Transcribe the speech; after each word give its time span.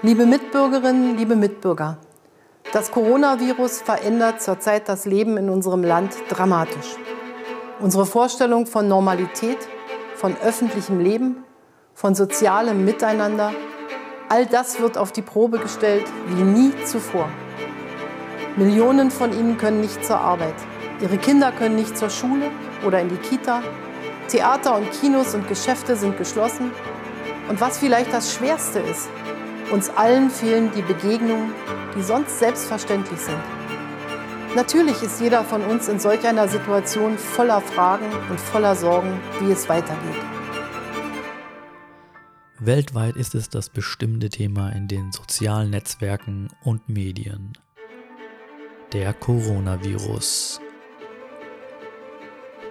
Liebe 0.00 0.26
Mitbürgerinnen, 0.26 1.16
liebe 1.18 1.34
Mitbürger, 1.34 1.98
das 2.72 2.92
Coronavirus 2.92 3.80
verändert 3.80 4.40
zurzeit 4.40 4.88
das 4.88 5.06
Leben 5.06 5.36
in 5.36 5.50
unserem 5.50 5.82
Land 5.82 6.14
dramatisch. 6.28 6.94
Unsere 7.80 8.06
Vorstellung 8.06 8.66
von 8.66 8.86
Normalität, 8.86 9.58
von 10.14 10.36
öffentlichem 10.36 11.00
Leben, 11.00 11.42
von 11.94 12.14
sozialem 12.14 12.84
Miteinander, 12.84 13.50
all 14.28 14.46
das 14.46 14.78
wird 14.78 14.96
auf 14.96 15.10
die 15.10 15.22
Probe 15.22 15.58
gestellt 15.58 16.04
wie 16.28 16.42
nie 16.42 16.72
zuvor. 16.84 17.28
Millionen 18.54 19.10
von 19.10 19.32
ihnen 19.32 19.58
können 19.58 19.80
nicht 19.80 20.04
zur 20.04 20.20
Arbeit. 20.20 20.54
Ihre 21.00 21.18
Kinder 21.18 21.50
können 21.50 21.74
nicht 21.74 21.98
zur 21.98 22.10
Schule 22.10 22.52
oder 22.86 23.00
in 23.00 23.08
die 23.08 23.16
Kita. 23.16 23.64
Theater 24.28 24.76
und 24.76 24.92
Kinos 24.92 25.34
und 25.34 25.48
Geschäfte 25.48 25.96
sind 25.96 26.16
geschlossen. 26.16 26.70
Und 27.48 27.60
was 27.60 27.78
vielleicht 27.78 28.12
das 28.12 28.32
Schwerste 28.32 28.78
ist, 28.78 29.08
uns 29.70 29.90
allen 29.90 30.30
fehlen 30.30 30.70
die 30.74 30.82
Begegnungen, 30.82 31.52
die 31.96 32.02
sonst 32.02 32.38
selbstverständlich 32.38 33.20
sind. 33.20 33.42
Natürlich 34.54 35.02
ist 35.02 35.20
jeder 35.20 35.44
von 35.44 35.62
uns 35.62 35.88
in 35.88 36.00
solch 36.00 36.26
einer 36.26 36.48
Situation 36.48 37.18
voller 37.18 37.60
Fragen 37.60 38.06
und 38.30 38.40
voller 38.40 38.74
Sorgen, 38.74 39.20
wie 39.40 39.52
es 39.52 39.68
weitergeht. 39.68 40.22
Weltweit 42.58 43.16
ist 43.16 43.34
es 43.34 43.50
das 43.50 43.68
bestimmte 43.68 44.30
Thema 44.30 44.70
in 44.70 44.88
den 44.88 45.12
sozialen 45.12 45.70
Netzwerken 45.70 46.48
und 46.64 46.88
Medien. 46.88 47.52
Der 48.92 49.12
Coronavirus. 49.12 50.60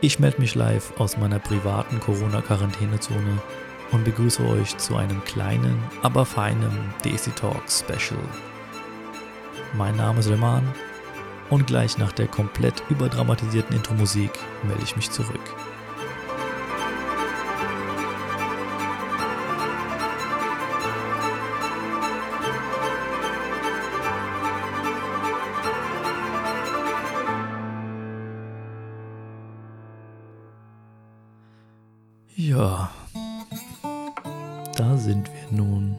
Ich 0.01 0.19
melde 0.19 0.41
mich 0.41 0.55
live 0.55 0.99
aus 0.99 1.17
meiner 1.17 1.39
privaten 1.39 1.99
Corona-Quarantänezone 1.99 3.41
und 3.91 4.03
begrüße 4.03 4.45
euch 4.45 4.77
zu 4.77 4.95
einem 4.95 5.23
kleinen, 5.23 5.81
aber 6.01 6.25
feinen 6.25 6.93
Daisy 7.03 7.31
Talk 7.31 7.63
Special. 7.69 8.19
Mein 9.73 9.95
Name 9.95 10.19
ist 10.19 10.29
Leman 10.29 10.67
und 11.49 11.67
gleich 11.67 11.97
nach 11.97 12.11
der 12.11 12.27
komplett 12.27 12.83
überdramatisierten 12.89 13.75
Intro-Musik 13.75 14.31
melde 14.63 14.83
ich 14.83 14.95
mich 14.95 15.11
zurück. 15.11 15.39
Ja, 32.35 32.91
da 34.77 34.95
sind 34.95 35.27
wir 35.33 35.57
nun. 35.57 35.95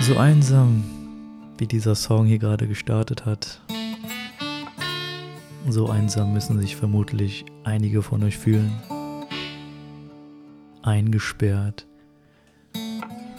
So 0.00 0.16
einsam, 0.16 0.84
wie 1.58 1.66
dieser 1.66 1.94
Song 1.94 2.26
hier 2.26 2.38
gerade 2.38 2.68
gestartet 2.68 3.26
hat. 3.26 3.60
So 5.68 5.90
einsam 5.90 6.32
müssen 6.32 6.58
sich 6.60 6.76
vermutlich 6.76 7.44
einige 7.64 8.02
von 8.02 8.22
euch 8.22 8.38
fühlen. 8.38 8.72
Eingesperrt. 10.82 11.86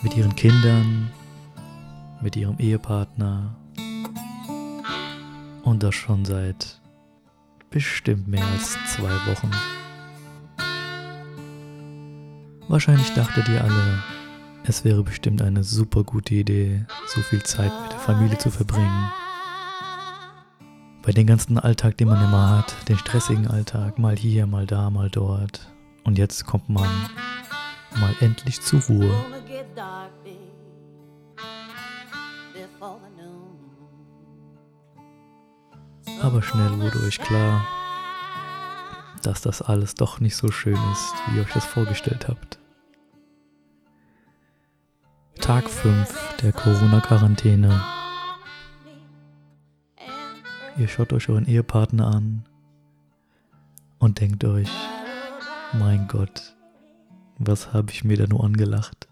Mit 0.04 0.18
ihren 0.18 0.36
Kindern, 0.36 1.10
mit 2.22 2.36
ihrem 2.36 2.58
Ehepartner. 2.60 3.56
Und 5.64 5.82
das 5.82 5.96
schon 5.96 6.26
seit 6.26 6.82
bestimmt 7.70 8.28
mehr 8.28 8.46
als 8.46 8.78
zwei 8.94 9.14
Wochen. 9.32 9.52
Wahrscheinlich 12.68 13.14
dachtet 13.14 13.50
ihr 13.50 13.64
alle, 13.64 14.04
es 14.64 14.86
wäre 14.86 15.04
bestimmt 15.04 15.42
eine 15.42 15.64
super 15.64 16.04
gute 16.04 16.36
Idee, 16.36 16.86
so 17.08 17.22
viel 17.22 17.44
Zeit 17.44 17.72
mit 17.84 17.92
der 17.92 18.00
Familie 18.00 18.38
zu 18.38 18.50
verbringen. 18.50 19.12
Bei 21.04 21.12
dem 21.12 21.26
ganzen 21.26 21.58
Alltag, 21.58 21.98
den 21.98 22.08
man 22.08 22.24
immer 22.24 22.50
hat, 22.58 22.76
den 22.88 22.98
stressigen 22.98 23.48
Alltag, 23.48 23.98
mal 23.98 24.16
hier, 24.16 24.46
mal 24.46 24.68
da, 24.68 24.90
mal 24.90 25.10
dort. 25.10 25.68
Und 26.04 26.18
jetzt 26.18 26.46
kommt 26.46 26.70
man 26.70 26.88
mal 28.00 28.16
endlich 28.20 28.62
zur 28.62 28.82
Ruhe. 28.84 29.12
Aber 36.22 36.42
schnell 36.44 36.80
wurde 36.80 37.04
euch 37.04 37.18
klar, 37.18 37.66
dass 39.22 39.42
das 39.42 39.62
alles 39.62 39.96
doch 39.96 40.20
nicht 40.20 40.36
so 40.36 40.52
schön 40.52 40.80
ist, 40.92 41.14
wie 41.28 41.38
ihr 41.38 41.44
euch 41.44 41.54
das 41.54 41.66
vorgestellt 41.66 42.28
habt. 42.28 42.60
Tag 45.40 45.70
5 45.70 46.38
der 46.42 46.54
Corona-Quarantäne. 46.54 47.82
Ihr 50.78 50.88
schaut 50.88 51.14
euch 51.14 51.30
euren 51.30 51.46
Ehepartner 51.46 52.08
an 52.08 52.44
und 54.00 54.20
denkt 54.20 54.44
euch, 54.44 54.70
mein 55.74 56.08
Gott, 56.08 56.56
was 57.38 57.74
habe 57.74 57.92
ich 57.92 58.04
mir 58.04 58.18
da 58.18 58.28
nur 58.28 58.44
angelacht? 58.44 59.08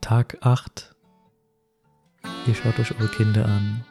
Tag 0.00 0.38
8. 0.40 0.94
Ihr 2.46 2.54
schaut 2.54 2.78
euch 2.78 2.98
eure 2.98 3.08
Kinder 3.08 3.44
an 3.46 3.84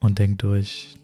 und 0.00 0.18
denkt 0.18 0.44
euch, 0.44 0.98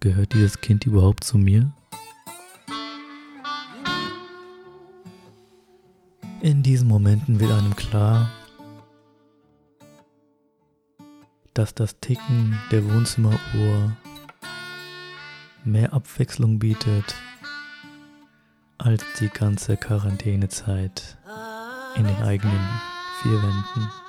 gehört 0.00 0.32
dieses 0.32 0.60
Kind 0.60 0.86
überhaupt 0.86 1.24
zu 1.24 1.38
mir? 1.38 1.72
In 6.40 6.62
diesen 6.62 6.88
Momenten 6.88 7.40
wird 7.40 7.50
einem 7.50 7.74
klar, 7.74 8.30
dass 11.52 11.74
das 11.74 11.98
Ticken 11.98 12.56
der 12.70 12.84
Wohnzimmeruhr 12.84 13.96
mehr 15.64 15.92
Abwechslung 15.92 16.60
bietet 16.60 17.14
als 18.78 19.02
die 19.18 19.28
ganze 19.28 19.76
Quarantänezeit 19.76 21.18
in 21.96 22.04
den 22.04 22.22
eigenen 22.22 22.68
vier 23.22 23.42
Wänden. 23.42 24.07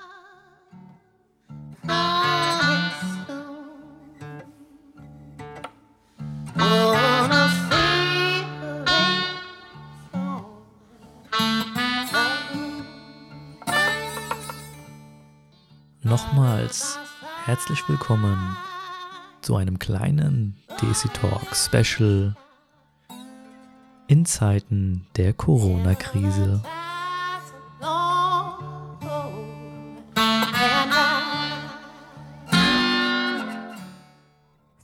Willkommen 17.90 18.56
zu 19.42 19.56
einem 19.56 19.80
kleinen 19.80 20.56
DC 20.80 21.12
Talk 21.12 21.56
Special 21.56 22.36
in 24.06 24.26
Zeiten 24.26 25.08
der 25.16 25.34
Corona-Krise. 25.34 26.62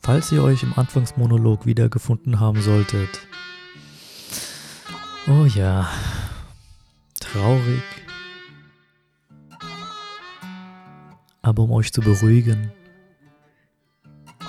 Falls 0.01 0.31
ihr 0.31 0.43
euch 0.43 0.63
im 0.63 0.73
Anfangsmonolog 0.75 1.67
wiedergefunden 1.67 2.39
haben 2.39 2.61
solltet, 2.63 3.27
oh 5.27 5.45
ja, 5.45 5.87
traurig, 7.19 7.83
Aber 11.45 11.61
um 11.61 11.71
euch 11.73 11.93
zu 11.93 12.01
beruhigen, 12.01 12.71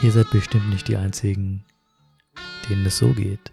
ihr 0.03 0.13
seid 0.13 0.31
bestimmt 0.31 0.69
nicht 0.71 0.89
die 0.89 0.97
Einzigen, 0.97 1.65
denen 2.69 2.87
es 2.87 2.99
so 2.99 3.13
geht. 3.13 3.51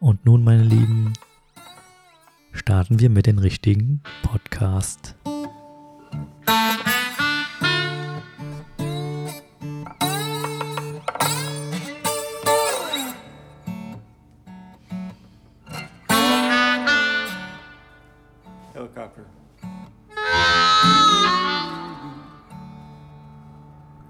Und 0.00 0.24
nun, 0.24 0.44
meine 0.44 0.62
Lieben, 0.62 1.12
starten 2.52 3.00
wir 3.00 3.10
mit 3.10 3.26
dem 3.26 3.38
richtigen 3.38 4.02
Podcast. 4.22 5.16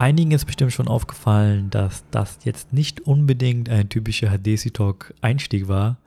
Einigen 0.08 0.31
ist 0.31 0.46
bestimmt 0.46 0.72
schon 0.72 0.88
aufgefallen, 0.88 1.69
dass 1.69 2.02
das 2.10 2.38
jetzt 2.44 2.72
nicht 2.72 3.02
unbedingt 3.02 3.69
ein 3.69 3.90
typischer 3.90 4.31
Hadesi 4.31 4.70
Talk 4.70 5.12
Einstieg 5.20 5.69
war. 5.69 5.99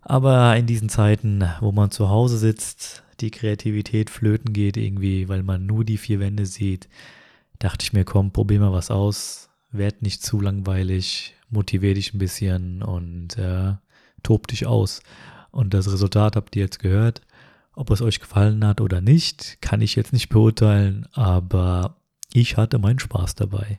Aber 0.00 0.56
in 0.56 0.64
diesen 0.64 0.88
Zeiten, 0.88 1.44
wo 1.60 1.70
man 1.70 1.90
zu 1.90 2.08
Hause 2.08 2.38
sitzt, 2.38 3.04
die 3.20 3.30
Kreativität 3.30 4.08
flöten 4.08 4.54
geht 4.54 4.78
irgendwie, 4.78 5.28
weil 5.28 5.42
man 5.42 5.66
nur 5.66 5.84
die 5.84 5.98
vier 5.98 6.18
Wände 6.18 6.46
sieht, 6.46 6.88
dachte 7.58 7.82
ich 7.82 7.92
mir, 7.92 8.06
komm, 8.06 8.30
probier 8.30 8.58
mal 8.58 8.72
was 8.72 8.90
aus, 8.90 9.50
werd 9.70 10.00
nicht 10.00 10.22
zu 10.24 10.40
langweilig, 10.40 11.34
motivier 11.50 11.92
dich 11.92 12.14
ein 12.14 12.18
bisschen 12.18 12.82
und 12.82 13.36
äh, 13.36 13.74
tob 14.22 14.46
dich 14.46 14.64
aus. 14.64 15.02
Und 15.50 15.74
das 15.74 15.92
Resultat 15.92 16.36
habt 16.36 16.56
ihr 16.56 16.62
jetzt 16.62 16.78
gehört. 16.78 17.20
Ob 17.74 17.90
es 17.90 18.00
euch 18.00 18.18
gefallen 18.18 18.64
hat 18.64 18.80
oder 18.80 19.02
nicht, 19.02 19.58
kann 19.60 19.82
ich 19.82 19.94
jetzt 19.94 20.14
nicht 20.14 20.30
beurteilen, 20.30 21.06
aber 21.12 21.99
ich 22.32 22.56
hatte 22.56 22.78
meinen 22.78 22.98
Spaß 22.98 23.34
dabei. 23.34 23.78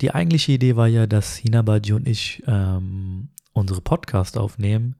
Die 0.00 0.12
eigentliche 0.12 0.52
Idee 0.52 0.76
war 0.76 0.88
ja, 0.88 1.06
dass 1.06 1.36
Hinabaji 1.36 1.92
und 1.92 2.08
ich 2.08 2.42
ähm, 2.46 3.28
unsere 3.52 3.80
Podcast 3.80 4.36
aufnehmen, 4.36 4.96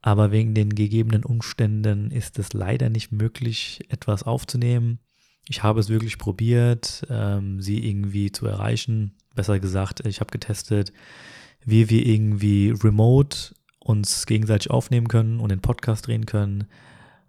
aber 0.00 0.30
wegen 0.32 0.54
den 0.54 0.74
gegebenen 0.74 1.24
Umständen 1.24 2.10
ist 2.10 2.38
es 2.38 2.52
leider 2.52 2.88
nicht 2.88 3.12
möglich, 3.12 3.80
etwas 3.88 4.22
aufzunehmen. 4.22 5.00
Ich 5.48 5.62
habe 5.62 5.80
es 5.80 5.88
wirklich 5.88 6.18
probiert, 6.18 7.06
ähm, 7.10 7.60
sie 7.60 7.88
irgendwie 7.88 8.32
zu 8.32 8.46
erreichen. 8.46 9.14
Besser 9.34 9.60
gesagt, 9.60 10.04
ich 10.06 10.20
habe 10.20 10.30
getestet, 10.30 10.92
wie 11.64 11.90
wir 11.90 12.04
irgendwie 12.06 12.70
remote 12.70 13.54
uns 13.78 14.26
gegenseitig 14.26 14.70
aufnehmen 14.70 15.08
können 15.08 15.40
und 15.40 15.50
den 15.50 15.60
Podcast 15.60 16.06
drehen 16.06 16.26
können. 16.26 16.66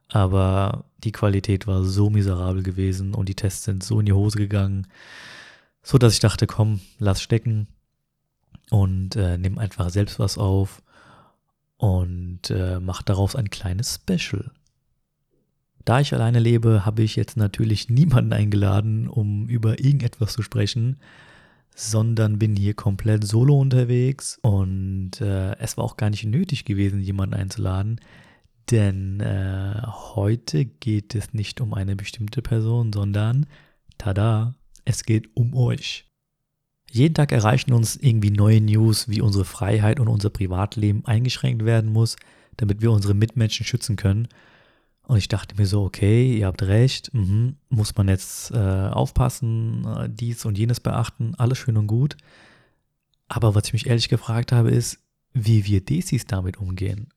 Aber 0.09 0.85
die 1.03 1.11
Qualität 1.11 1.67
war 1.67 1.83
so 1.83 2.09
miserabel 2.09 2.63
gewesen 2.63 3.13
und 3.13 3.29
die 3.29 3.35
Tests 3.35 3.63
sind 3.63 3.83
so 3.83 3.99
in 3.99 4.05
die 4.05 4.13
Hose 4.13 4.37
gegangen, 4.37 4.87
so 5.83 5.97
dass 5.97 6.13
ich 6.13 6.19
dachte, 6.19 6.47
komm, 6.47 6.81
lass 6.97 7.21
stecken 7.21 7.67
und 8.69 9.15
äh, 9.15 9.37
nimm 9.37 9.57
einfach 9.57 9.89
selbst 9.89 10.19
was 10.19 10.37
auf 10.37 10.81
und 11.77 12.49
äh, 12.49 12.79
mach 12.79 13.01
daraus 13.03 13.35
ein 13.35 13.49
kleines 13.49 13.95
Special. 13.95 14.51
Da 15.85 15.99
ich 15.99 16.13
alleine 16.13 16.39
lebe, 16.39 16.85
habe 16.85 17.03
ich 17.03 17.15
jetzt 17.15 17.37
natürlich 17.37 17.89
niemanden 17.89 18.33
eingeladen, 18.33 19.07
um 19.07 19.47
über 19.47 19.79
irgendetwas 19.79 20.33
zu 20.33 20.41
sprechen, 20.41 20.97
sondern 21.73 22.37
bin 22.37 22.55
hier 22.55 22.73
komplett 22.73 23.25
solo 23.25 23.57
unterwegs 23.57 24.37
und 24.41 25.21
äh, 25.21 25.55
es 25.57 25.77
war 25.77 25.85
auch 25.85 25.97
gar 25.97 26.09
nicht 26.09 26.25
nötig 26.25 26.65
gewesen, 26.65 26.99
jemanden 26.99 27.35
einzuladen, 27.35 28.01
denn 28.71 29.19
äh, 29.19 29.81
heute 29.85 30.65
geht 30.65 31.15
es 31.15 31.33
nicht 31.33 31.61
um 31.61 31.73
eine 31.73 31.95
bestimmte 31.95 32.41
Person, 32.41 32.93
sondern, 32.93 33.45
tada, 33.97 34.55
es 34.85 35.03
geht 35.03 35.35
um 35.35 35.55
euch. 35.55 36.05
Jeden 36.91 37.13
Tag 37.13 37.31
erreichen 37.31 37.73
uns 37.73 37.95
irgendwie 37.95 38.31
neue 38.31 38.61
News, 38.61 39.07
wie 39.09 39.21
unsere 39.21 39.45
Freiheit 39.45 39.99
und 39.99 40.07
unser 40.07 40.29
Privatleben 40.29 41.05
eingeschränkt 41.05 41.63
werden 41.65 41.91
muss, 41.91 42.15
damit 42.57 42.81
wir 42.81 42.91
unsere 42.91 43.13
Mitmenschen 43.13 43.65
schützen 43.65 43.95
können. 43.95 44.27
Und 45.03 45.17
ich 45.17 45.27
dachte 45.27 45.55
mir 45.55 45.65
so, 45.65 45.83
okay, 45.83 46.37
ihr 46.37 46.47
habt 46.47 46.61
recht, 46.63 47.11
mh, 47.13 47.53
muss 47.69 47.95
man 47.95 48.07
jetzt 48.07 48.51
äh, 48.51 48.57
aufpassen, 48.57 49.85
äh, 49.85 50.09
dies 50.09 50.45
und 50.45 50.57
jenes 50.57 50.79
beachten, 50.79 51.33
alles 51.37 51.57
schön 51.57 51.77
und 51.77 51.87
gut. 51.87 52.15
Aber 53.27 53.55
was 53.55 53.65
ich 53.67 53.73
mich 53.73 53.87
ehrlich 53.87 54.09
gefragt 54.09 54.51
habe, 54.51 54.71
ist, 54.71 54.99
wie 55.33 55.65
wir 55.65 55.83
Desis 55.83 56.25
damit 56.25 56.57
umgehen. 56.57 57.09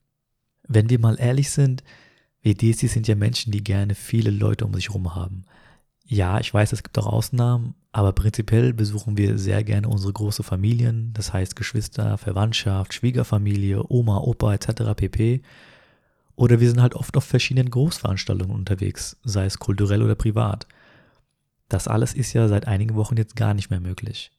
Wenn 0.69 0.91
wir 0.91 0.99
mal 0.99 1.19
ehrlich 1.19 1.51
sind, 1.51 1.83
wir 2.43 2.55
Desis 2.55 2.93
sind 2.93 3.07
ja 3.09 3.15
Menschen, 3.15 3.53
die 3.53 3.63
gerne 3.63 3.95
viele 3.95 4.31
Leute 4.31 4.65
um 4.65 4.75
sich 4.75 4.89
herum 4.89 5.15
haben. 5.15 5.45
Ja, 6.05 6.41
ich 6.41 6.53
weiß, 6.53 6.73
es 6.73 6.83
gibt 6.83 6.99
auch 6.99 7.07
Ausnahmen, 7.07 7.75
aber 7.93 8.13
prinzipiell 8.13 8.73
besuchen 8.73 9.17
wir 9.17 9.39
sehr 9.39 9.63
gerne 9.65 9.89
unsere 9.89 10.13
große 10.13 10.43
Familien, 10.43 11.13
das 11.15 11.33
heißt 11.33 11.57
Geschwister, 11.57 12.19
Verwandtschaft, 12.19 12.95
Schwiegerfamilie, 12.95 13.83
Oma, 13.89 14.19
Opa 14.19 14.55
etc. 14.55 14.95
pp. 14.97 15.43
Oder 16.35 16.61
wir 16.61 16.69
sind 16.69 16.83
halt 16.83 16.95
oft 16.95 17.17
auf 17.17 17.25
verschiedenen 17.25 17.71
Großveranstaltungen 17.71 18.55
unterwegs, 18.55 19.17
sei 19.23 19.45
es 19.45 19.59
kulturell 19.59 20.03
oder 20.03 20.15
privat. 20.15 20.67
Das 21.69 21.89
alles 21.89 22.15
ist 22.15 22.33
ja 22.33 22.49
seit 22.49 22.67
einigen 22.67 22.97
Wochen 22.97 23.17
jetzt 23.17 23.37
gar 23.37 23.55
nicht 23.55 23.71
mehr 23.71 23.81
möglich. 23.81 24.33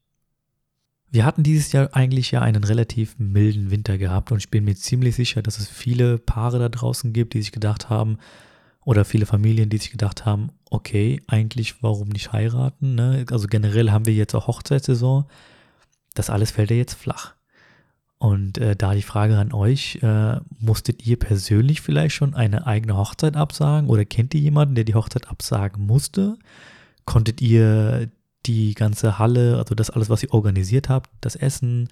Wir 1.13 1.25
hatten 1.25 1.43
dieses 1.43 1.71
Jahr 1.73 1.89
eigentlich 1.93 2.31
ja 2.31 2.41
einen 2.41 2.63
relativ 2.63 3.19
milden 3.19 3.69
Winter 3.69 3.99
gehabt 3.99 4.31
und 4.31 4.39
ich 4.39 4.49
bin 4.49 4.65
mir 4.65 4.75
ziemlich 4.75 5.15
sicher, 5.15 5.43
dass 5.43 5.59
es 5.59 5.69
viele 5.69 6.17
Paare 6.17 6.57
da 6.57 6.69
draußen 6.69 7.13
gibt, 7.13 7.35
die 7.35 7.41
sich 7.41 7.51
gedacht 7.51 7.91
haben, 7.91 8.17
oder 8.83 9.05
viele 9.05 9.27
Familien, 9.27 9.69
die 9.69 9.77
sich 9.77 9.91
gedacht 9.91 10.25
haben, 10.25 10.49
okay, 10.71 11.21
eigentlich 11.27 11.83
warum 11.83 12.09
nicht 12.09 12.33
heiraten? 12.33 12.95
Ne? 12.95 13.25
Also 13.31 13.47
generell 13.47 13.91
haben 13.91 14.07
wir 14.07 14.13
jetzt 14.15 14.33
auch 14.33 14.47
Hochzeitssaison. 14.47 15.25
Das 16.15 16.31
alles 16.31 16.49
fällt 16.49 16.71
ja 16.71 16.77
jetzt 16.77 16.95
flach. 16.95 17.35
Und 18.17 18.57
äh, 18.57 18.75
da 18.75 18.95
die 18.95 19.03
Frage 19.03 19.37
an 19.37 19.53
euch, 19.53 19.99
äh, 20.01 20.37
musstet 20.59 21.05
ihr 21.05 21.19
persönlich 21.19 21.81
vielleicht 21.81 22.15
schon 22.15 22.33
eine 22.33 22.65
eigene 22.65 22.97
Hochzeit 22.97 23.37
absagen 23.37 23.87
oder 23.87 24.03
kennt 24.03 24.33
ihr 24.33 24.41
jemanden, 24.41 24.73
der 24.73 24.83
die 24.83 24.95
Hochzeit 24.95 25.29
absagen 25.29 25.85
musste? 25.85 26.39
Konntet 27.05 27.39
ihr 27.39 28.09
die 28.45 28.73
ganze 28.73 29.19
Halle, 29.19 29.57
also 29.57 29.75
das 29.75 29.89
alles, 29.89 30.09
was 30.09 30.23
ihr 30.23 30.33
organisiert 30.33 30.89
habt, 30.89 31.09
das 31.21 31.35
Essen, 31.35 31.89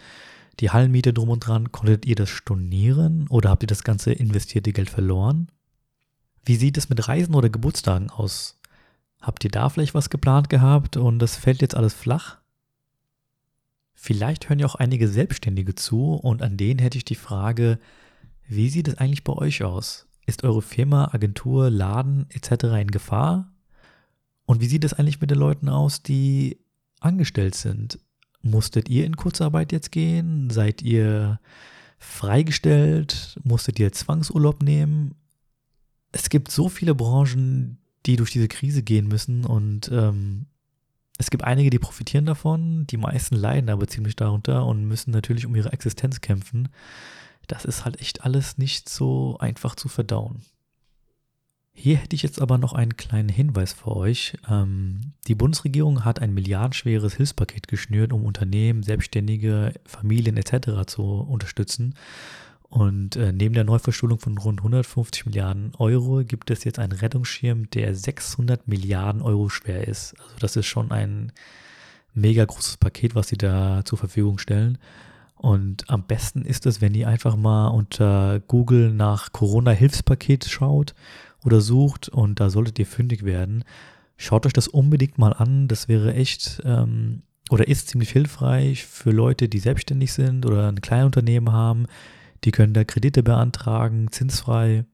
die 0.59 0.69
Hallenmiete 0.69 1.13
drum 1.13 1.29
und 1.29 1.39
dran, 1.39 1.71
konntet 1.71 2.05
ihr 2.05 2.15
das 2.15 2.29
stornieren 2.29 3.27
oder 3.29 3.49
habt 3.49 3.63
ihr 3.63 3.67
das 3.67 3.83
ganze 3.83 4.11
investierte 4.11 4.73
Geld 4.73 4.89
verloren? 4.89 5.47
Wie 6.43 6.55
sieht 6.55 6.77
es 6.77 6.89
mit 6.89 7.07
Reisen 7.07 7.35
oder 7.35 7.49
Geburtstagen 7.49 8.09
aus? 8.09 8.59
Habt 9.21 9.43
ihr 9.43 9.51
da 9.51 9.69
vielleicht 9.69 9.93
was 9.93 10.09
geplant 10.09 10.49
gehabt 10.49 10.97
und 10.97 11.19
das 11.19 11.37
fällt 11.37 11.61
jetzt 11.61 11.75
alles 11.75 11.93
flach? 11.93 12.39
Vielleicht 13.93 14.49
hören 14.49 14.59
ja 14.59 14.65
auch 14.65 14.75
einige 14.75 15.07
Selbstständige 15.07 15.75
zu 15.75 16.15
und 16.15 16.41
an 16.41 16.57
denen 16.57 16.79
hätte 16.79 16.97
ich 16.97 17.05
die 17.05 17.15
Frage, 17.15 17.77
wie 18.47 18.69
sieht 18.69 18.87
es 18.87 18.97
eigentlich 18.97 19.23
bei 19.23 19.33
euch 19.33 19.63
aus? 19.63 20.07
Ist 20.25 20.43
eure 20.43 20.63
Firma, 20.63 21.09
Agentur, 21.13 21.69
Laden 21.69 22.25
etc. 22.29 22.63
in 22.81 22.89
Gefahr? 22.89 23.51
Und 24.51 24.59
wie 24.59 24.67
sieht 24.67 24.83
es 24.83 24.91
eigentlich 24.91 25.21
mit 25.21 25.31
den 25.31 25.37
Leuten 25.37 25.69
aus, 25.69 26.03
die 26.03 26.59
angestellt 26.99 27.55
sind? 27.55 27.99
Musstet 28.41 28.89
ihr 28.89 29.05
in 29.05 29.15
Kurzarbeit 29.15 29.71
jetzt 29.71 29.93
gehen? 29.93 30.49
Seid 30.49 30.81
ihr 30.81 31.39
freigestellt? 31.99 33.39
Musstet 33.45 33.79
ihr 33.79 33.93
Zwangsurlaub 33.93 34.61
nehmen? 34.61 35.15
Es 36.11 36.27
gibt 36.27 36.51
so 36.51 36.67
viele 36.67 36.93
Branchen, 36.93 37.77
die 38.05 38.17
durch 38.17 38.31
diese 38.31 38.49
Krise 38.49 38.83
gehen 38.83 39.07
müssen 39.07 39.45
und 39.45 39.89
ähm, 39.89 40.47
es 41.17 41.29
gibt 41.29 41.45
einige, 41.45 41.69
die 41.69 41.79
profitieren 41.79 42.25
davon, 42.25 42.85
die 42.87 42.97
meisten 42.97 43.37
leiden 43.37 43.69
aber 43.69 43.87
ziemlich 43.87 44.17
darunter 44.17 44.65
und 44.65 44.83
müssen 44.83 45.11
natürlich 45.11 45.45
um 45.45 45.55
ihre 45.55 45.71
Existenz 45.71 46.19
kämpfen. 46.19 46.67
Das 47.47 47.63
ist 47.63 47.85
halt 47.85 48.01
echt 48.01 48.25
alles 48.25 48.57
nicht 48.57 48.89
so 48.89 49.37
einfach 49.39 49.75
zu 49.75 49.87
verdauen. 49.87 50.41
Hier 51.81 51.97
hätte 51.97 52.15
ich 52.15 52.21
jetzt 52.21 52.39
aber 52.39 52.59
noch 52.59 52.73
einen 52.73 52.95
kleinen 52.95 53.27
Hinweis 53.27 53.73
für 53.73 53.95
euch. 53.95 54.37
Ähm, 54.47 55.13
die 55.27 55.33
Bundesregierung 55.33 56.05
hat 56.05 56.21
ein 56.21 56.31
milliardenschweres 56.31 57.15
Hilfspaket 57.15 57.67
geschnürt, 57.67 58.13
um 58.13 58.23
Unternehmen, 58.23 58.83
Selbstständige, 58.83 59.73
Familien 59.83 60.37
etc. 60.37 60.85
zu 60.85 61.01
unterstützen. 61.01 61.95
Und 62.69 63.15
äh, 63.15 63.33
neben 63.33 63.55
der 63.55 63.63
Neuverschulung 63.63 64.19
von 64.19 64.37
rund 64.37 64.59
150 64.59 65.25
Milliarden 65.25 65.73
Euro 65.79 66.23
gibt 66.23 66.51
es 66.51 66.65
jetzt 66.65 66.77
einen 66.77 66.91
Rettungsschirm, 66.91 67.71
der 67.71 67.95
600 67.95 68.67
Milliarden 68.67 69.23
Euro 69.23 69.49
schwer 69.49 69.87
ist. 69.87 70.13
Also 70.21 70.35
das 70.39 70.55
ist 70.55 70.67
schon 70.67 70.91
ein 70.91 71.31
mega 72.13 72.45
großes 72.45 72.77
Paket, 72.77 73.15
was 73.15 73.29
sie 73.29 73.37
da 73.37 73.83
zur 73.85 73.97
Verfügung 73.97 74.37
stellen. 74.37 74.77
Und 75.33 75.89
am 75.89 76.03
besten 76.03 76.45
ist 76.45 76.67
es, 76.67 76.79
wenn 76.79 76.93
ihr 76.93 77.07
einfach 77.07 77.35
mal 77.35 77.69
unter 77.69 78.39
Google 78.41 78.93
nach 78.93 79.31
Corona-Hilfspaket 79.31 80.45
schaut 80.45 80.93
oder 81.43 81.61
sucht 81.61 82.09
und 82.09 82.39
da 82.39 82.49
solltet 82.49 82.79
ihr 82.79 82.85
fündig 82.85 83.23
werden. 83.23 83.63
Schaut 84.17 84.45
euch 84.45 84.53
das 84.53 84.67
unbedingt 84.67 85.17
mal 85.17 85.33
an. 85.33 85.67
Das 85.67 85.87
wäre 85.87 86.13
echt 86.13 86.61
ähm, 86.63 87.23
oder 87.49 87.67
ist 87.67 87.89
ziemlich 87.89 88.11
hilfreich 88.11 88.85
für 88.85 89.11
Leute, 89.11 89.49
die 89.49 89.59
selbstständig 89.59 90.13
sind 90.13 90.45
oder 90.45 90.67
ein 90.67 90.81
Kleinunternehmen 90.81 91.51
haben 91.51 91.87
die 92.43 92.51
können 92.51 92.73
da 92.73 92.83
Kredite 92.83 93.23
beantragen, 93.23 94.11
zinsfrei. 94.11 94.85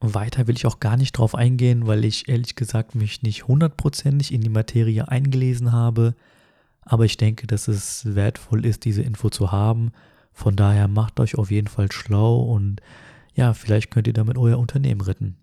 Weiter 0.00 0.46
will 0.46 0.56
ich 0.56 0.66
auch 0.66 0.80
gar 0.80 0.96
nicht 0.96 1.12
drauf 1.12 1.34
eingehen, 1.34 1.86
weil 1.86 2.04
ich 2.04 2.28
ehrlich 2.28 2.54
gesagt 2.54 2.94
mich 2.94 3.22
nicht 3.22 3.46
hundertprozentig 3.46 4.32
in 4.32 4.40
die 4.40 4.50
Materie 4.50 5.08
eingelesen 5.08 5.72
habe. 5.72 6.14
Aber 6.82 7.04
ich 7.04 7.16
denke, 7.16 7.46
dass 7.46 7.68
es 7.68 8.14
wertvoll 8.14 8.66
ist, 8.66 8.84
diese 8.84 9.02
Info 9.02 9.30
zu 9.30 9.52
haben. 9.52 9.92
Von 10.32 10.54
daher 10.54 10.86
macht 10.86 11.18
euch 11.18 11.36
auf 11.36 11.50
jeden 11.50 11.68
Fall 11.68 11.90
schlau 11.90 12.40
und 12.40 12.80
ja, 13.34 13.54
vielleicht 13.54 13.90
könnt 13.90 14.06
ihr 14.06 14.12
damit 14.12 14.38
euer 14.38 14.58
Unternehmen 14.58 15.00
retten. 15.00 15.36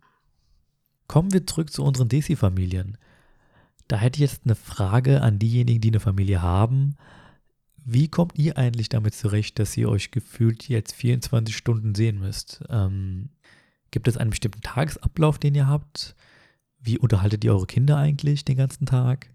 Kommen 1.13 1.31
wir 1.31 1.45
zurück 1.45 1.71
zu 1.71 1.83
unseren 1.83 2.09
Desi-Familien. 2.09 2.97
Da 3.87 3.97
hätte 3.97 4.17
ich 4.17 4.31
jetzt 4.31 4.45
eine 4.45 4.55
Frage 4.55 5.21
an 5.21 5.37
diejenigen, 5.37 5.79
die 5.79 5.89
eine 5.89 5.99
Familie 5.99 6.41
haben. 6.41 6.95
Wie 7.85 8.07
kommt 8.07 8.39
ihr 8.39 8.57
eigentlich 8.57 8.89
damit 8.89 9.13
zurecht, 9.13 9.59
dass 9.59 9.77
ihr 9.77 9.89
euch 9.89 10.09
gefühlt 10.09 10.67
jetzt 10.69 10.95
24 10.95 11.55
Stunden 11.55 11.93
sehen 11.93 12.17
müsst? 12.17 12.63
Ähm, 12.67 13.29
gibt 13.91 14.07
es 14.07 14.17
einen 14.17 14.31
bestimmten 14.31 14.61
Tagesablauf, 14.61 15.37
den 15.37 15.53
ihr 15.53 15.67
habt? 15.67 16.15
Wie 16.79 16.97
unterhaltet 16.97 17.43
ihr 17.43 17.53
eure 17.53 17.67
Kinder 17.67 17.95
eigentlich 17.97 18.43
den 18.43 18.57
ganzen 18.57 18.87
Tag? 18.87 19.29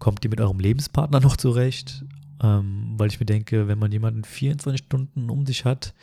Kommt 0.00 0.24
ihr 0.24 0.30
mit 0.30 0.40
eurem 0.40 0.58
Lebenspartner 0.58 1.20
noch 1.20 1.36
zurecht? 1.36 2.04
Ähm, 2.42 2.94
weil 2.96 3.10
ich 3.10 3.20
mir 3.20 3.26
denke, 3.26 3.68
wenn 3.68 3.78
man 3.78 3.92
jemanden 3.92 4.24
24 4.24 4.84
Stunden 4.84 5.30
um 5.30 5.46
sich 5.46 5.64
hat, 5.64 5.94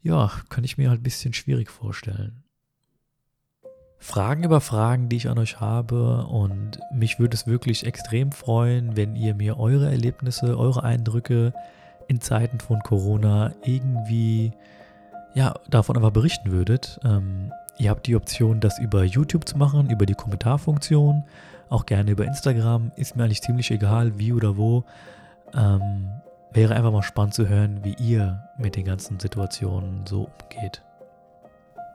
ja, 0.00 0.30
kann 0.48 0.62
ich 0.62 0.78
mir 0.78 0.90
halt 0.90 1.00
ein 1.00 1.02
bisschen 1.02 1.34
schwierig 1.34 1.72
vorstellen. 1.72 2.44
Fragen 3.98 4.44
über 4.44 4.60
Fragen, 4.60 5.08
die 5.08 5.16
ich 5.16 5.28
an 5.28 5.38
euch 5.38 5.60
habe. 5.60 6.26
Und 6.26 6.78
mich 6.92 7.18
würde 7.18 7.34
es 7.34 7.46
wirklich 7.46 7.84
extrem 7.84 8.32
freuen, 8.32 8.96
wenn 8.96 9.16
ihr 9.16 9.34
mir 9.34 9.58
eure 9.58 9.90
Erlebnisse, 9.90 10.56
eure 10.56 10.84
Eindrücke 10.84 11.52
in 12.06 12.20
Zeiten 12.20 12.60
von 12.60 12.80
Corona 12.80 13.52
irgendwie 13.64 14.52
ja, 15.34 15.54
davon 15.68 15.96
einfach 15.96 16.12
berichten 16.12 16.50
würdet. 16.50 17.00
Ähm, 17.04 17.52
ihr 17.76 17.90
habt 17.90 18.06
die 18.06 18.16
Option, 18.16 18.60
das 18.60 18.78
über 18.78 19.04
YouTube 19.04 19.46
zu 19.46 19.58
machen, 19.58 19.90
über 19.90 20.06
die 20.06 20.14
Kommentarfunktion, 20.14 21.24
auch 21.68 21.84
gerne 21.84 22.10
über 22.12 22.24
Instagram. 22.24 22.92
Ist 22.96 23.16
mir 23.16 23.24
eigentlich 23.24 23.42
ziemlich 23.42 23.70
egal, 23.70 24.18
wie 24.18 24.32
oder 24.32 24.56
wo. 24.56 24.84
Ähm, 25.54 26.08
wäre 26.52 26.74
einfach 26.74 26.92
mal 26.92 27.02
spannend 27.02 27.34
zu 27.34 27.48
hören, 27.48 27.80
wie 27.84 27.94
ihr 27.94 28.48
mit 28.56 28.76
den 28.76 28.84
ganzen 28.84 29.20
Situationen 29.20 30.06
so 30.06 30.30
umgeht. 30.40 30.82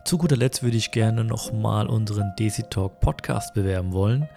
Zu 0.05 0.17
guter 0.17 0.35
Letzt 0.35 0.63
würde 0.63 0.75
ich 0.75 0.91
gerne 0.91 1.23
nochmal 1.23 1.87
unseren 1.87 2.33
Desi 2.37 2.63
Talk 2.63 2.99
Podcast 2.99 3.53
bewerben 3.53 3.93
wollen. 3.93 4.27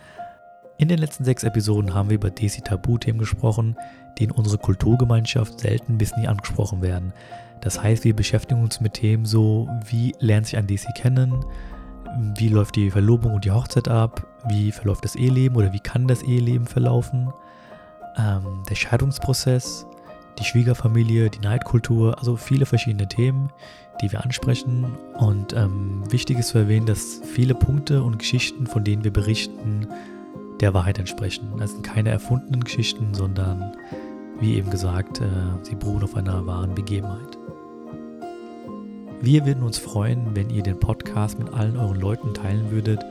In 0.79 0.87
den 0.87 0.99
letzten 0.99 1.25
sechs 1.25 1.43
Episoden 1.43 1.93
haben 1.93 2.09
wir 2.09 2.15
über 2.15 2.31
Desi 2.31 2.61
Tabu-Themen 2.61 3.19
gesprochen, 3.19 3.77
die 4.17 4.25
in 4.25 4.31
unserer 4.31 4.59
Kulturgemeinschaft 4.59 5.59
selten 5.59 5.99
bis 5.99 6.17
nie 6.17 6.29
angesprochen 6.29 6.83
werden. 6.83 7.13
Das 7.61 7.83
heißt, 7.83 8.05
wir 8.05 8.15
beschäftigen 8.15 8.63
uns 8.63 8.81
mit 8.81 8.95
Themen 8.95 9.27
so, 9.27 9.69
wie 9.89 10.15
lernt 10.21 10.47
sich 10.47 10.57
ein 10.57 10.69
Desi 10.69 10.93
kennen, 10.95 11.45
wie 12.37 12.49
läuft 12.49 12.77
die 12.77 12.93
Verlobung 12.93 13.35
und 13.35 13.45
die 13.45 13.51
Hochzeit 13.51 13.89
ab, 13.89 14.25
wie 14.49 14.71
verläuft 14.71 15.05
das 15.05 15.17
Eheleben 15.17 15.57
oder 15.57 15.73
wie 15.73 15.81
kann 15.81 16.07
das 16.07 16.23
Eheleben 16.23 16.67
verlaufen, 16.67 17.33
ähm, 18.17 18.63
der 18.71 18.77
Scheidungsprozess, 18.77 19.86
die 20.39 20.45
Schwiegerfamilie, 20.45 21.31
die 21.31 21.41
Neidkultur, 21.41 22.19
also 22.19 22.37
viele 22.37 22.67
verschiedene 22.67 23.09
Themen, 23.09 23.51
die 24.03 24.13
wir 24.13 24.23
ansprechen. 24.23 24.87
Und 25.19 25.53
ähm, 25.55 26.03
wichtig 26.11 26.39
ist 26.39 26.49
zu 26.49 26.59
erwähnen, 26.59 26.87
dass 26.87 27.21
viele 27.25 27.55
Punkte 27.55 28.03
und 28.03 28.19
Geschichten, 28.19 28.67
von 28.67 28.85
denen 28.85 29.05
wir 29.05 29.13
berichten, 29.13 29.89
der 30.61 30.75
Wahrheit 30.75 30.99
entsprechen. 30.99 31.53
Das 31.59 31.73
sind 31.73 31.83
keine 31.83 32.11
erfundenen 32.11 32.65
Geschichten, 32.65 33.15
sondern 33.15 33.77
wie 34.41 34.57
eben 34.57 34.71
gesagt, 34.71 35.21
äh, 35.21 35.25
sie 35.63 35.75
beruhen 35.75 36.03
auf 36.03 36.15
einer 36.15 36.47
wahren 36.47 36.75
Begebenheit. 36.75 37.39
Wir 39.21 39.47
würden 39.47 39.63
uns 39.63 39.79
freuen, 39.79 40.37
wenn 40.37 40.51
ihr 40.51 40.63
den 40.63 40.79
Podcast 40.79 41.39
mit 41.39 41.53
allen 41.53 41.77
euren 41.77 41.99
Leuten 41.99 42.35
teilen 42.35 42.71
würdet. 42.71 43.05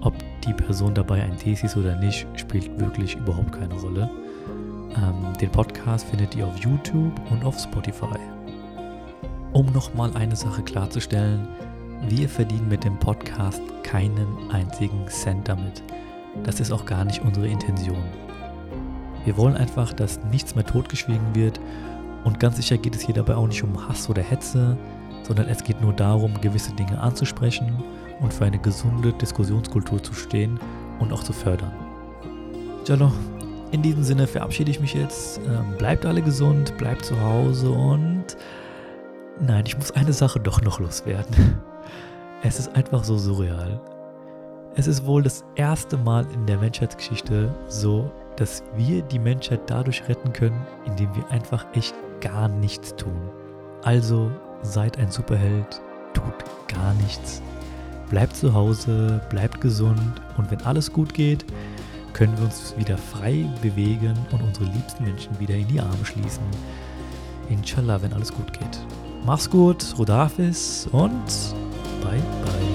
Ob 0.00 0.14
die 0.44 0.52
Person 0.52 0.94
dabei 0.94 1.22
ein 1.22 1.38
Thesis 1.38 1.76
oder 1.76 1.96
nicht, 1.96 2.26
spielt 2.34 2.78
wirklich 2.80 3.16
überhaupt 3.16 3.52
keine 3.52 3.74
Rolle. 3.74 4.10
Ähm, 4.96 5.32
den 5.40 5.50
Podcast 5.50 6.06
findet 6.06 6.34
ihr 6.34 6.46
auf 6.46 6.56
YouTube 6.58 7.12
und 7.30 7.44
auf 7.44 7.58
Spotify. 7.58 8.18
Um 9.52 9.66
nochmal 9.72 10.14
eine 10.16 10.36
Sache 10.36 10.62
klarzustellen, 10.62 11.48
wir 12.08 12.28
verdienen 12.28 12.68
mit 12.68 12.84
dem 12.84 12.98
Podcast 12.98 13.62
keinen 13.82 14.50
einzigen 14.50 15.06
Cent 15.08 15.48
damit. 15.48 15.82
Das 16.44 16.60
ist 16.60 16.72
auch 16.72 16.84
gar 16.84 17.04
nicht 17.04 17.22
unsere 17.22 17.48
Intention. 17.48 18.04
Wir 19.24 19.36
wollen 19.36 19.56
einfach, 19.56 19.92
dass 19.92 20.22
nichts 20.30 20.54
mehr 20.54 20.66
totgeschwiegen 20.66 21.34
wird 21.34 21.58
und 22.24 22.40
ganz 22.40 22.56
sicher 22.56 22.76
geht 22.78 22.94
es 22.94 23.02
hier 23.02 23.14
dabei 23.14 23.36
auch 23.36 23.46
nicht 23.46 23.62
um 23.62 23.88
Hass 23.88 24.08
oder 24.08 24.22
Hetze, 24.22 24.76
sondern 25.22 25.48
es 25.48 25.64
geht 25.64 25.80
nur 25.80 25.92
darum, 25.92 26.40
gewisse 26.40 26.72
Dinge 26.72 27.00
anzusprechen 27.00 27.82
und 28.20 28.32
für 28.32 28.44
eine 28.44 28.58
gesunde 28.58 29.12
Diskussionskultur 29.12 30.02
zu 30.02 30.12
stehen 30.12 30.60
und 30.98 31.12
auch 31.12 31.24
zu 31.24 31.32
fördern. 31.32 31.72
Jallo, 32.86 33.10
in 33.76 33.82
diesem 33.82 34.02
Sinne 34.02 34.26
verabschiede 34.26 34.70
ich 34.70 34.80
mich 34.80 34.94
jetzt. 34.94 35.38
Ähm, 35.46 35.76
bleibt 35.76 36.06
alle 36.06 36.22
gesund, 36.22 36.76
bleibt 36.78 37.04
zu 37.04 37.20
Hause 37.20 37.70
und 37.70 38.24
nein, 39.38 39.64
ich 39.66 39.76
muss 39.76 39.90
eine 39.90 40.14
Sache 40.14 40.40
doch 40.40 40.62
noch 40.62 40.80
loswerden. 40.80 41.60
Es 42.42 42.58
ist 42.58 42.76
einfach 42.76 43.02
so 43.02 43.16
surreal. 43.16 43.80
Es 44.76 44.86
ist 44.86 45.06
wohl 45.06 45.22
das 45.22 45.42
erste 45.56 45.96
Mal 45.96 46.26
in 46.34 46.46
der 46.46 46.58
Menschheitsgeschichte 46.58 47.52
so, 47.66 48.10
dass 48.36 48.62
wir 48.76 49.00
die 49.02 49.18
Menschheit 49.18 49.62
dadurch 49.66 50.06
retten 50.06 50.32
können, 50.34 50.60
indem 50.84 51.12
wir 51.16 51.28
einfach 51.30 51.64
echt 51.72 51.94
gar 52.20 52.46
nichts 52.46 52.94
tun. 52.94 53.30
Also 53.82 54.30
seid 54.62 54.98
ein 54.98 55.10
Superheld, 55.10 55.80
tut 56.12 56.44
gar 56.68 56.92
nichts. 57.02 57.40
Bleibt 58.10 58.36
zu 58.36 58.52
Hause, 58.52 59.20
bleibt 59.30 59.62
gesund 59.62 60.20
und 60.36 60.50
wenn 60.50 60.60
alles 60.60 60.92
gut 60.92 61.14
geht, 61.14 61.46
können 62.16 62.36
wir 62.38 62.46
uns 62.46 62.74
wieder 62.78 62.96
frei 62.96 63.44
bewegen 63.60 64.14
und 64.32 64.42
unsere 64.42 64.64
liebsten 64.64 65.04
Menschen 65.04 65.38
wieder 65.38 65.54
in 65.54 65.68
die 65.68 65.78
Arme 65.78 66.02
schließen. 66.02 66.42
Inshallah, 67.50 68.00
wenn 68.00 68.14
alles 68.14 68.32
gut 68.32 68.54
geht. 68.54 68.80
Mach's 69.26 69.50
gut, 69.50 69.94
Rodafis 69.98 70.88
und 70.92 71.26
bye 72.00 72.22
bye. 72.42 72.65